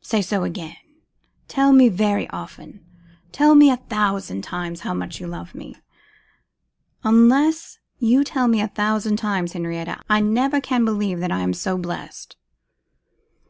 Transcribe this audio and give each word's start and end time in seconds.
'Say 0.00 0.22
so 0.22 0.42
again! 0.42 0.74
Tell 1.46 1.74
me 1.74 1.90
very 1.90 2.26
often, 2.30 2.82
tell 3.30 3.54
me 3.54 3.68
a 3.70 3.76
thousand 3.76 4.40
times, 4.40 4.80
how 4.80 4.94
much 4.94 5.20
you 5.20 5.26
love 5.26 5.54
me. 5.54 5.76
Unless 7.04 7.78
you 7.98 8.24
tell 8.24 8.48
me 8.48 8.62
a 8.62 8.68
thousand 8.68 9.18
times, 9.18 9.52
Henrietta, 9.52 10.00
I 10.08 10.20
never 10.22 10.62
can 10.62 10.86
believe 10.86 11.20
that 11.20 11.30
I 11.30 11.40
am 11.40 11.52
so 11.52 11.76
blessed. 11.76 12.38